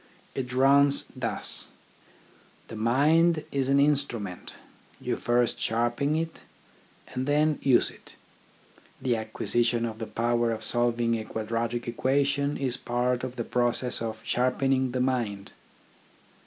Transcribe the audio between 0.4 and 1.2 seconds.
runs